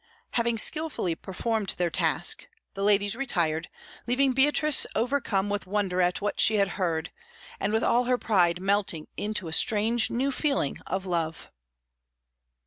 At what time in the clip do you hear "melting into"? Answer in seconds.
8.59-9.47